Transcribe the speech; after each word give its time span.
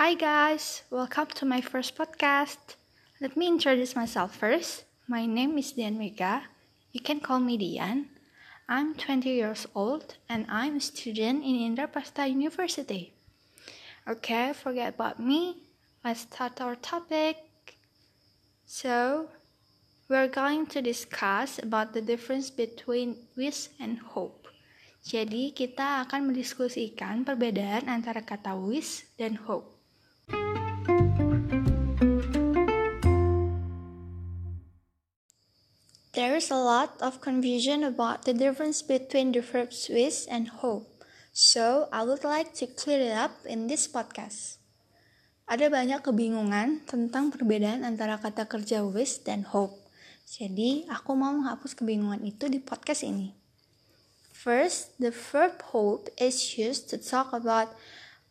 Hi 0.00 0.16
guys, 0.16 0.80
welcome 0.88 1.28
to 1.36 1.44
my 1.44 1.60
first 1.60 1.92
podcast. 1.92 2.80
Let 3.20 3.36
me 3.36 3.44
introduce 3.44 3.92
myself 3.92 4.32
first. 4.32 4.88
My 5.04 5.28
name 5.28 5.60
is 5.60 5.76
Dian 5.76 6.00
Mega. 6.00 6.48
You 6.88 7.04
can 7.04 7.20
call 7.20 7.36
me 7.36 7.60
Dian. 7.60 8.08
I'm 8.64 8.96
20 8.96 9.28
years 9.28 9.68
old 9.76 10.16
and 10.24 10.48
I'm 10.48 10.80
a 10.80 10.80
student 10.80 11.44
in 11.44 11.52
Indraprasta 11.52 12.24
University. 12.24 13.12
Okay, 14.08 14.56
forget 14.56 14.96
about 14.96 15.20
me. 15.20 15.68
Let's 16.02 16.24
start 16.24 16.64
our 16.64 16.80
topic. 16.80 17.36
So, 18.64 19.28
we're 20.08 20.32
going 20.32 20.64
to 20.72 20.80
discuss 20.80 21.60
about 21.60 21.92
the 21.92 22.00
difference 22.00 22.48
between 22.48 23.28
wish 23.36 23.68
and 23.76 24.00
hope. 24.16 24.48
Jadi, 25.04 25.52
kita 25.52 26.08
akan 26.08 26.32
mendiskusikan 26.32 27.28
perbedaan 27.28 27.92
antara 27.92 28.24
kata 28.24 28.56
wish 28.56 29.04
dan 29.20 29.36
hope. 29.36 29.69
There 36.10 36.34
is 36.34 36.50
a 36.50 36.58
lot 36.58 36.98
of 37.00 37.22
confusion 37.22 37.86
about 37.86 38.26
the 38.26 38.34
difference 38.34 38.82
between 38.82 39.30
the 39.30 39.40
verbs 39.40 39.88
wish 39.88 40.26
and 40.26 40.50
hope. 40.50 40.90
So, 41.32 41.88
I 41.94 42.02
would 42.02 42.26
like 42.26 42.52
to 42.60 42.66
clear 42.66 42.98
it 42.98 43.16
up 43.16 43.40
in 43.46 43.70
this 43.70 43.86
podcast. 43.86 44.58
Ada 45.46 45.70
banyak 45.70 46.02
kebingungan 46.02 46.82
tentang 46.84 47.30
perbedaan 47.30 47.86
antara 47.86 48.18
kata 48.18 48.50
kerja 48.50 48.82
wish 48.82 49.22
dan 49.22 49.46
hope. 49.48 49.78
Jadi, 50.26 50.84
aku 50.90 51.14
mau 51.14 51.30
menghapus 51.30 51.78
kebingungan 51.78 52.26
itu 52.26 52.50
di 52.50 52.58
podcast 52.58 53.06
ini. 53.06 53.32
First, 54.34 54.98
the 54.98 55.14
verb 55.14 55.62
hope 55.70 56.10
is 56.18 56.58
used 56.58 56.90
to 56.90 56.98
talk 56.98 57.30
about 57.30 57.70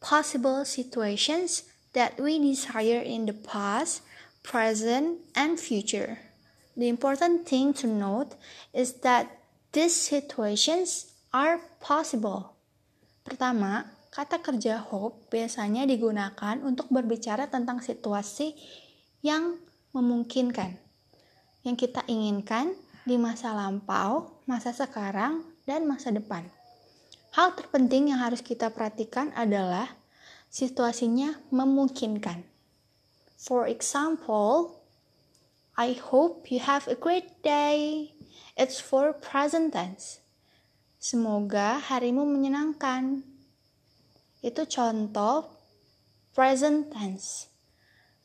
possible 0.00 0.64
situations 0.64 1.68
that 1.96 2.20
we 2.20 2.36
desire 2.36 3.00
in 3.00 3.24
the 3.24 3.32
past, 3.32 4.04
present, 4.44 5.24
and 5.32 5.56
future. 5.56 6.20
The 6.76 6.92
important 6.92 7.48
thing 7.48 7.72
to 7.80 7.88
note 7.88 8.36
is 8.76 9.00
that 9.00 9.32
these 9.72 9.96
situations 9.96 11.08
are 11.32 11.56
possible. 11.80 12.52
Pertama, 13.24 13.88
kata 14.12 14.44
kerja 14.44 14.76
hope 14.76 15.32
biasanya 15.32 15.88
digunakan 15.88 16.60
untuk 16.60 16.92
berbicara 16.92 17.48
tentang 17.48 17.80
situasi 17.80 18.52
yang 19.24 19.56
memungkinkan, 19.96 20.76
yang 21.64 21.76
kita 21.80 22.04
inginkan 22.04 22.76
di 23.08 23.16
masa 23.16 23.56
lampau, 23.56 24.44
masa 24.44 24.76
sekarang, 24.76 25.48
dan 25.64 25.88
masa 25.88 26.12
depan. 26.12 26.44
Hal 27.32 27.56
terpenting 27.56 28.12
yang 28.12 28.20
harus 28.20 28.44
kita 28.44 28.68
perhatikan 28.68 29.32
adalah 29.32 29.96
situasinya 30.56 31.44
memungkinkan. 31.52 32.48
For 33.36 33.68
example, 33.68 34.80
I 35.76 35.92
hope 35.92 36.48
you 36.48 36.64
have 36.64 36.88
a 36.88 36.96
great 36.96 37.44
day. 37.44 38.16
It's 38.56 38.80
for 38.80 39.12
present 39.12 39.76
tense. 39.76 40.24
Semoga 40.96 41.76
harimu 41.76 42.24
menyenangkan. 42.24 43.20
Itu 44.40 44.64
contoh 44.64 45.52
present 46.32 46.88
tense. 46.88 47.52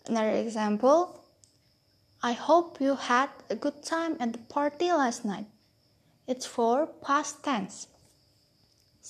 Another 0.07 0.39
example, 0.39 1.19
I 2.23 2.31
hope 2.31 2.79
you 2.79 2.95
had 2.95 3.27
a 3.51 3.59
good 3.59 3.83
time 3.83 4.15
at 4.23 4.31
the 4.31 4.43
party 4.47 4.87
last 4.95 5.27
night. 5.27 5.51
It's 6.31 6.47
for 6.47 6.87
past 7.03 7.43
tense. 7.43 7.91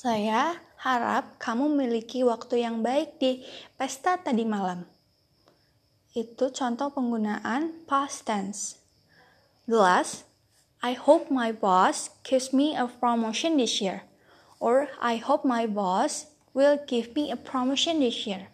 Saya 0.02 0.58
harap 0.82 1.38
kamu 1.38 1.78
memiliki 1.78 2.26
waktu 2.26 2.66
yang 2.66 2.82
baik 2.82 3.22
di 3.22 3.46
pesta 3.78 4.18
tadi 4.18 4.42
malam. 4.42 4.90
Itu 6.18 6.50
contoh 6.50 6.90
penggunaan 6.90 7.86
past 7.86 8.26
tense. 8.26 8.82
Last, 9.70 10.26
I 10.82 10.98
hope 10.98 11.30
my 11.30 11.54
boss 11.54 12.10
gives 12.26 12.50
me 12.50 12.74
a 12.74 12.90
promotion 12.90 13.62
this 13.62 13.78
year. 13.78 14.10
Or 14.58 14.90
I 14.98 15.22
hope 15.22 15.46
my 15.46 15.70
boss 15.70 16.34
will 16.58 16.82
give 16.90 17.14
me 17.14 17.30
a 17.30 17.38
promotion 17.38 18.02
this 18.02 18.26
year. 18.26 18.50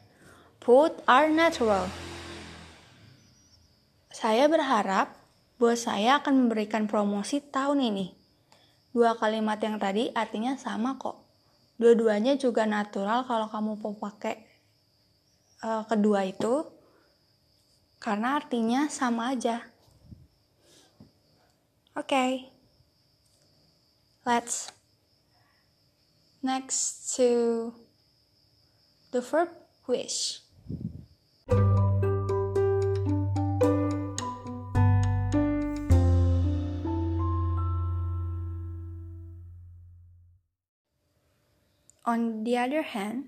Both 0.59 0.99
are 1.07 1.31
natural. 1.31 1.87
Saya 4.11 4.51
berharap 4.51 5.15
bos 5.55 5.87
saya 5.87 6.19
akan 6.19 6.43
memberikan 6.43 6.91
promosi 6.91 7.39
tahun 7.39 7.87
ini. 7.87 8.11
Dua 8.91 9.15
kalimat 9.15 9.63
yang 9.63 9.79
tadi 9.79 10.11
artinya 10.11 10.59
sama 10.59 10.99
kok. 10.99 11.26
Dua-duanya 11.77 12.33
juga 12.41 12.65
natural 12.65 13.25
kalau 13.29 13.47
kamu 13.49 13.77
mau 13.77 13.93
pakai 13.93 14.41
uh, 15.61 15.85
kedua 15.85 16.25
itu 16.25 16.65
karena 18.01 18.37
artinya 18.41 18.89
sama 18.89 19.33
aja. 19.37 19.61
Oke. 21.97 22.09
Okay. 22.09 22.31
Let's 24.27 24.75
next 26.43 27.15
to 27.15 27.71
the 29.13 29.21
verb 29.21 29.49
wish. 29.87 30.46
On 42.07 42.47
the 42.47 42.55
other 42.55 42.87
hand, 42.87 43.27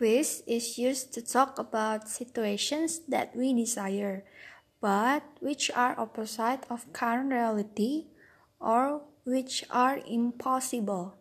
wish 0.00 0.40
is 0.48 0.80
used 0.80 1.12
to 1.12 1.20
talk 1.20 1.60
about 1.60 2.08
situations 2.08 3.04
that 3.04 3.36
we 3.36 3.52
desire, 3.52 4.24
but 4.80 5.20
which 5.44 5.68
are 5.76 5.92
opposite 6.00 6.64
of 6.72 6.88
current 6.96 7.28
reality 7.28 8.08
or 8.56 9.04
which 9.28 9.60
are 9.68 10.00
impossible. 10.08 11.20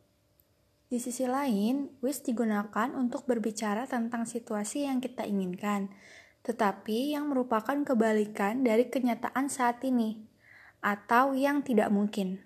Di 0.87 0.95
sisi 0.95 1.27
lain, 1.27 1.91
wish 1.99 2.23
digunakan 2.23 2.95
untuk 2.95 3.27
berbicara 3.27 3.83
tentang 3.83 4.23
situasi 4.23 4.87
yang 4.87 5.03
kita 5.03 5.27
inginkan, 5.27 5.91
tetapi 6.47 7.11
yang 7.11 7.27
merupakan 7.27 7.83
kebalikan 7.83 8.63
dari 8.63 8.87
kenyataan 8.87 9.51
saat 9.51 9.83
ini, 9.83 10.23
atau 10.79 11.35
yang 11.35 11.59
tidak 11.67 11.91
mungkin. 11.91 12.39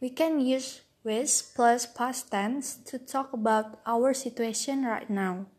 We 0.00 0.08
can 0.08 0.40
use 0.40 0.80
with 1.02 1.30
plus 1.54 1.86
past 1.86 2.30
tense 2.30 2.78
to 2.86 2.98
talk 2.98 3.34
about 3.34 3.82
our 3.86 4.14
situation 4.14 4.86
right 4.86 5.10
now. 5.10 5.50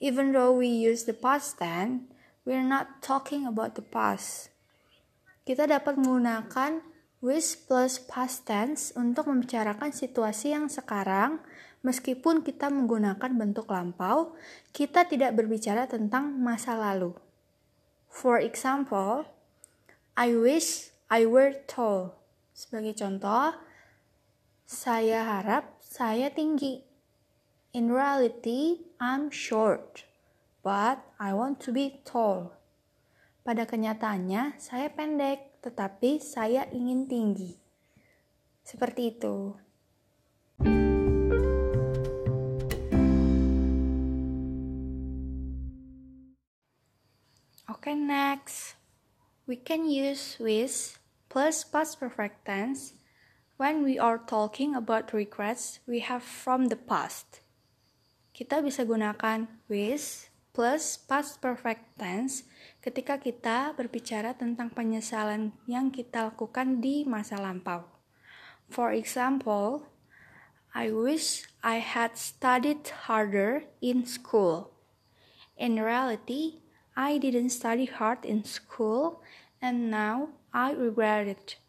Even 0.00 0.36
though 0.36 0.52
we 0.52 0.68
use 0.68 1.08
the 1.08 1.16
past 1.16 1.56
tense, 1.56 2.04
we're 2.44 2.64
not 2.64 3.00
talking 3.00 3.48
about 3.48 3.74
the 3.76 3.84
past. 3.84 4.52
Kita 5.48 5.64
dapat 5.64 5.96
menggunakan 5.96 6.84
with 7.24 7.64
plus 7.64 7.96
past 8.04 8.44
tense 8.44 8.92
untuk 8.92 9.32
membicarakan 9.32 9.92
situasi 9.92 10.52
yang 10.52 10.68
sekarang, 10.68 11.40
meskipun 11.80 12.44
kita 12.44 12.68
menggunakan 12.68 13.32
bentuk 13.32 13.72
lampau, 13.72 14.36
kita 14.76 15.08
tidak 15.08 15.36
berbicara 15.36 15.88
tentang 15.88 16.36
masa 16.36 16.76
lalu. 16.76 17.16
For 18.12 18.40
example, 18.40 19.24
I 20.14 20.36
wish 20.36 20.92
I 21.08 21.24
were 21.24 21.56
tall. 21.64 22.16
Sebagai 22.54 22.94
contoh, 22.94 23.56
saya 24.64 25.20
harap 25.28 25.76
saya 25.84 26.32
tinggi. 26.32 26.80
In 27.76 27.92
reality, 27.92 28.88
I'm 28.96 29.28
short, 29.28 30.08
but 30.64 31.04
I 31.20 31.36
want 31.36 31.60
to 31.68 31.70
be 31.74 32.00
tall. 32.08 32.56
Pada 33.44 33.68
kenyataannya, 33.68 34.56
saya 34.56 34.88
pendek, 34.88 35.60
tetapi 35.60 36.16
saya 36.16 36.64
ingin 36.72 37.04
tinggi. 37.04 37.60
Seperti 38.64 39.12
itu. 39.12 39.52
Okay, 47.68 47.92
next. 47.92 48.80
We 49.44 49.60
can 49.60 49.84
use 49.84 50.40
with 50.40 50.96
plus 51.28 51.68
past 51.68 52.00
perfect 52.00 52.48
tense 52.48 52.96
When 53.64 53.80
we 53.80 53.96
are 53.96 54.20
talking 54.20 54.76
about 54.76 55.16
regrets 55.16 55.80
we 55.88 56.04
have 56.04 56.20
from 56.20 56.68
the 56.68 56.76
past, 56.76 57.40
kita 58.36 58.60
bisa 58.60 58.84
gunakan 58.84 59.48
wish 59.72 60.28
plus 60.52 61.00
past 61.00 61.40
perfect 61.40 61.80
tense 61.96 62.44
ketika 62.84 63.16
kita 63.16 63.72
berbicara 63.72 64.36
tentang 64.36 64.68
penyesalan 64.68 65.56
yang 65.64 65.88
kita 65.88 66.28
lakukan 66.28 66.84
di 66.84 67.08
masa 67.08 67.40
lampau. 67.40 67.88
For 68.68 68.92
example, 68.92 69.88
I 70.76 70.92
wish 70.92 71.48
I 71.64 71.80
had 71.80 72.20
studied 72.20 72.84
harder 73.08 73.64
in 73.80 74.04
school. 74.04 74.76
In 75.56 75.80
reality, 75.80 76.60
I 76.92 77.16
didn't 77.16 77.56
study 77.56 77.88
hard 77.88 78.28
in 78.28 78.44
school 78.44 79.24
and 79.64 79.88
now 79.88 80.36
I 80.52 80.76
regret 80.76 81.32
it. 81.32 81.63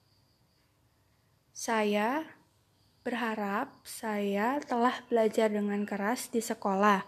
Saya 1.55 2.27
berharap 3.07 3.79
saya 3.87 4.59
telah 4.59 4.99
belajar 5.07 5.47
dengan 5.47 5.87
keras 5.87 6.27
di 6.27 6.43
sekolah. 6.43 7.07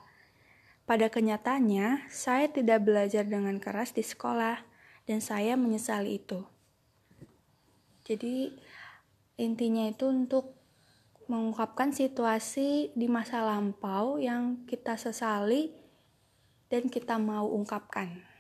Pada 0.87 1.11
kenyataannya, 1.11 2.07
saya 2.07 2.47
tidak 2.47 2.87
belajar 2.87 3.27
dengan 3.27 3.59
keras 3.59 3.91
di 3.91 4.07
sekolah, 4.07 4.63
dan 5.03 5.19
saya 5.19 5.59
menyesali 5.59 6.23
itu. 6.23 6.47
Jadi, 8.07 8.55
intinya 9.35 9.83
itu 9.83 10.07
untuk 10.07 10.55
mengungkapkan 11.27 11.91
situasi 11.91 12.95
di 12.95 13.07
masa 13.11 13.43
lampau 13.43 14.15
yang 14.15 14.63
kita 14.63 14.95
sesali 14.95 15.75
dan 16.71 16.87
kita 16.87 17.19
mau 17.19 17.51
ungkapkan. 17.51 18.36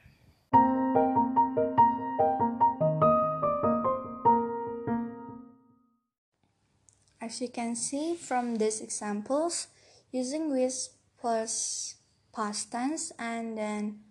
You 7.37 7.49
can 7.49 7.77
see 7.77 8.17
from 8.17 8.57
these 8.57 8.81
examples, 8.81 9.69
using 10.09 10.49
with 10.49 10.89
plus 11.21 11.95
past 12.33 12.71
tense 12.71 13.13
and 13.21 13.57
then 13.57 14.01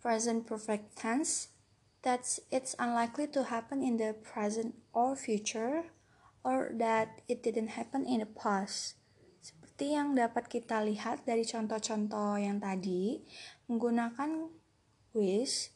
present 0.00 0.44
perfect 0.44 0.96
tense, 0.96 1.48
that 2.02 2.38
it's 2.52 2.76
unlikely 2.78 3.26
to 3.32 3.48
happen 3.48 3.82
in 3.82 3.96
the 3.96 4.14
present 4.20 4.76
or 4.92 5.16
future 5.16 5.88
or 6.44 6.72
that 6.76 7.20
it 7.28 7.42
didn't 7.42 7.76
happen 7.76 8.04
in 8.04 8.20
the 8.20 8.30
past. 8.30 8.96
Seperti 9.40 9.96
yang 9.96 10.16
dapat 10.16 10.48
kita 10.48 10.84
lihat 10.84 11.24
dari 11.24 11.44
contoh-contoh 11.44 12.36
yang 12.36 12.60
tadi, 12.60 13.22
menggunakan 13.68 14.48
wish 15.16 15.72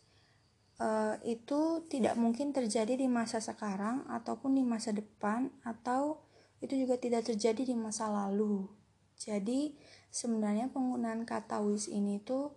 uh, 0.83 1.17
itu 1.23 1.87
tidak 1.87 2.19
mungkin 2.19 2.51
terjadi 2.51 2.99
di 2.99 3.07
masa 3.07 3.39
sekarang 3.39 4.05
ataupun 4.11 4.59
di 4.59 4.65
masa 4.67 4.91
depan 4.91 5.51
atau 5.63 6.21
itu 6.63 6.87
juga 6.87 6.95
tidak 6.95 7.27
terjadi 7.27 7.67
di 7.67 7.75
masa 7.75 8.07
lalu. 8.07 8.71
Jadi 9.19 9.75
sebenarnya 10.15 10.71
penggunaan 10.71 11.27
kata 11.27 11.59
wish 11.59 11.91
ini 11.91 12.23
tuh 12.23 12.55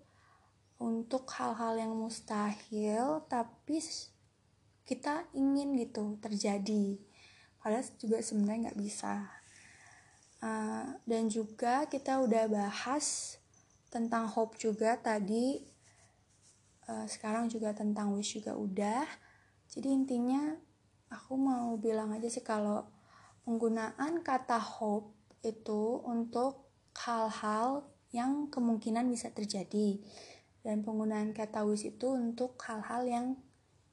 untuk 0.77 1.25
hal-hal 1.33 1.79
yang 1.81 1.93
mustahil 1.97 3.25
tapi 3.25 3.81
kita 4.85 5.25
ingin 5.33 5.73
gitu 5.81 6.21
terjadi. 6.21 7.01
Padahal 7.57 7.85
juga 7.97 8.21
sebenarnya 8.21 8.69
nggak 8.69 8.79
bisa. 8.79 9.25
Uh, 10.45 10.93
dan 11.09 11.25
juga 11.25 11.89
kita 11.89 12.21
udah 12.21 12.45
bahas 12.45 13.37
tentang 13.89 14.29
hope 14.29 14.61
juga 14.61 14.93
tadi. 15.01 15.65
Uh, 16.85 17.09
sekarang 17.09 17.49
juga 17.49 17.73
tentang 17.73 18.13
wish 18.13 18.37
juga 18.37 18.53
udah. 18.53 19.09
Jadi 19.73 19.89
intinya 19.89 20.53
aku 21.09 21.33
mau 21.33 21.73
bilang 21.81 22.13
aja 22.13 22.29
sih 22.29 22.45
kalau 22.45 22.85
penggunaan 23.45 24.25
kata 24.25 24.57
hope 24.57 25.13
itu 25.45 26.01
untuk 26.01 26.65
hal-hal 26.97 27.85
yang 28.09 28.49
kemungkinan 28.49 29.05
bisa 29.05 29.29
terjadi. 29.29 30.01
Dan 30.65 30.81
penggunaan 30.81 31.29
kata 31.29 31.61
wish 31.61 31.85
itu 31.85 32.09
untuk 32.09 32.57
hal-hal 32.65 33.05
yang 33.05 33.27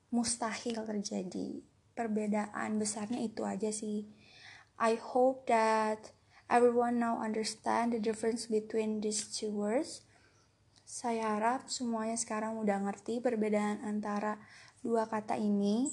mustahil 0.08 0.80
terjadi. 0.88 1.60
Perbedaan 1.92 2.80
besarnya 2.80 3.20
itu 3.20 3.44
aja 3.44 3.68
sih. 3.68 4.08
I 4.80 4.96
hope 4.96 5.44
that 5.52 6.16
everyone 6.48 6.96
now 6.96 7.20
understand 7.20 7.92
the 7.92 8.00
difference 8.00 8.48
between 8.48 9.04
these 9.04 9.28
two 9.28 9.52
words. 9.52 10.00
Saya 10.88 11.36
harap 11.36 11.68
semuanya 11.68 12.16
sekarang 12.16 12.56
udah 12.56 12.80
ngerti 12.88 13.20
perbedaan 13.20 13.84
antara 13.84 14.40
dua 14.80 15.04
kata 15.04 15.36
ini. 15.36 15.92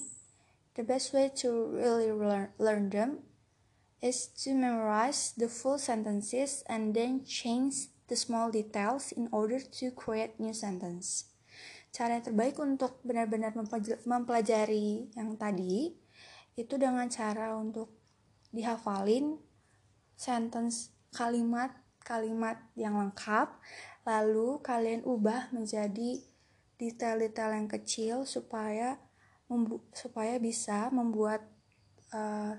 The 0.80 0.84
best 0.88 1.12
way 1.12 1.28
to 1.44 1.76
really 1.76 2.08
learn, 2.56 2.88
them 2.88 3.29
is 4.00 4.32
to 4.44 4.56
memorize 4.56 5.36
the 5.36 5.48
full 5.48 5.76
sentences 5.76 6.64
and 6.68 6.96
then 6.96 7.24
change 7.24 7.92
the 8.08 8.16
small 8.16 8.50
details 8.50 9.12
in 9.12 9.28
order 9.30 9.60
to 9.60 9.92
create 9.92 10.40
new 10.40 10.56
sentence. 10.56 11.30
Cara 11.92 12.18
yang 12.18 12.24
terbaik 12.24 12.56
untuk 12.58 12.98
benar-benar 13.04 13.52
mempelajari 14.08 15.12
yang 15.14 15.36
tadi 15.36 15.94
itu 16.58 16.74
dengan 16.76 17.06
cara 17.12 17.54
untuk 17.54 17.92
dihafalin 18.50 19.38
sentence 20.18 20.90
kalimat-kalimat 21.14 22.58
yang 22.74 22.98
lengkap 22.98 23.54
lalu 24.06 24.58
kalian 24.62 25.02
ubah 25.06 25.50
menjadi 25.54 26.22
detail-detail 26.78 27.52
yang 27.54 27.68
kecil 27.70 28.16
supaya 28.26 28.98
supaya 29.94 30.38
bisa 30.38 30.88
membuat 30.94 31.42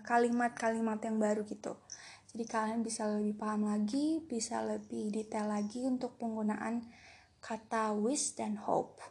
kalimat-kalimat 0.07 0.99
uh, 0.99 1.05
yang 1.05 1.17
baru 1.19 1.43
gitu. 1.43 1.75
Jadi 2.31 2.47
kalian 2.47 2.79
bisa 2.79 3.03
lebih 3.11 3.35
paham 3.35 3.67
lagi 3.67 4.23
bisa 4.23 4.63
lebih 4.63 5.11
detail 5.11 5.51
lagi 5.51 5.83
untuk 5.83 6.15
penggunaan 6.15 6.87
kata 7.43 7.91
wish 7.91 8.39
dan 8.39 8.55
hope. 8.55 9.03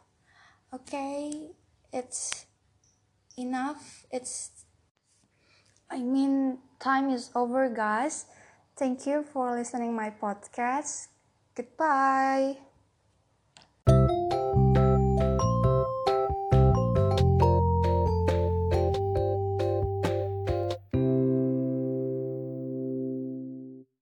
Okay 0.73 1.53
it's 1.93 2.49
enough. 3.37 4.09
It's 4.09 4.65
i 5.91 6.01
mean 6.01 6.57
time 6.81 7.13
is 7.13 7.29
over 7.37 7.69
guys. 7.69 8.25
Thank 8.73 9.05
you 9.05 9.21
for 9.21 9.53
listening 9.53 9.93
my 9.93 10.09
podcast. 10.09 11.13
Goodbye 11.53 12.70